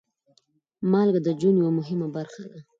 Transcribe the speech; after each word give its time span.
مالګه 0.91 1.19
د 1.25 1.29
ژوند 1.39 1.57
یوه 1.61 1.71
مهمه 1.79 2.07
برخه 2.15 2.43
ده. 2.51 2.59